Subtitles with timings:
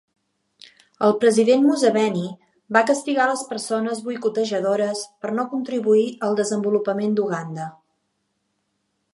[1.07, 2.23] El president Museveni
[2.77, 7.69] va castigar les persones boicotejadores per "no contribuir al desenvolupament d'Uganda".